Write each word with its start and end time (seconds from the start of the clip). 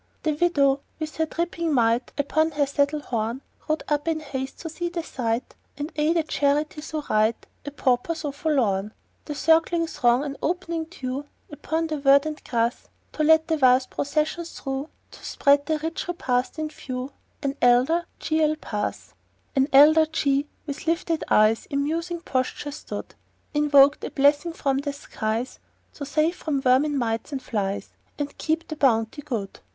The 0.23 0.33
widow, 0.33 0.81
with 0.99 1.17
her 1.17 1.27
dripping 1.27 1.71
mite 1.75 2.11
Upon 2.17 2.49
her 2.53 2.65
saddle 2.65 3.01
horn, 3.01 3.41
Rode 3.69 3.83
up 3.87 4.07
in 4.07 4.19
haste 4.19 4.57
to 4.61 4.69
see 4.69 4.89
the 4.89 5.03
sight 5.03 5.53
And 5.77 5.91
aid 5.95 6.17
a 6.17 6.23
charity 6.23 6.81
so 6.81 7.03
right, 7.07 7.35
A 7.67 7.69
pauper 7.69 8.15
so 8.15 8.31
forlorn. 8.31 8.93
The 9.25 9.35
circling 9.35 9.85
throng 9.85 10.23
an 10.23 10.37
opening 10.41 10.85
drew 10.85 11.25
Upon 11.51 11.85
the 11.85 11.99
verdant 11.99 12.43
grass 12.49 12.87
To 13.13 13.23
let 13.23 13.47
the 13.47 13.57
vast 13.57 13.91
procession 13.91 14.43
through 14.45 14.89
To 15.11 15.23
spread 15.23 15.67
their 15.67 15.77
rich 15.77 16.07
repast 16.07 16.57
in 16.57 16.69
view, 16.69 17.11
And 17.43 17.55
Elder 17.61 18.07
J. 18.17 18.41
L. 18.43 18.55
pass. 18.55 19.13
Then 19.53 19.67
Elder 19.71 20.07
J. 20.07 20.47
with 20.65 20.87
lifted 20.87 21.23
eyes 21.29 21.67
In 21.67 21.83
musing 21.83 22.21
posture 22.21 22.71
stood, 22.71 23.13
Invoked 23.53 24.03
a 24.03 24.09
blessing 24.09 24.53
from 24.53 24.79
the 24.79 24.93
skies 24.93 25.59
To 25.93 26.07
save 26.07 26.35
from 26.37 26.59
vermin, 26.59 26.97
mites 26.97 27.31
and 27.31 27.39
flies, 27.43 27.89
And 28.17 28.35
keep 28.39 28.67
the 28.67 28.75
bounty 28.75 29.21
good. 29.21 29.59